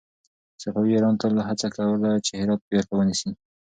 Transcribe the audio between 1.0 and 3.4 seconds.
تل هڅه کوله چې هرات بېرته ونيسي.